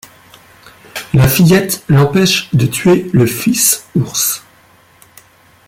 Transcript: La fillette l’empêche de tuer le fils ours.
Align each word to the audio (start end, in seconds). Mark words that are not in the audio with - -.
La 1.13 1.27
fillette 1.27 1.83
l’empêche 1.87 2.49
de 2.55 2.65
tuer 2.65 3.07
le 3.13 3.27
fils 3.27 3.85
ours. 3.95 4.41